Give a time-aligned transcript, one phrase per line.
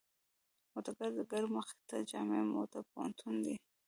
[0.03, 0.03] د
[0.71, 3.55] موته د ډګر مخې ته جامعه موته پوهنتون دی.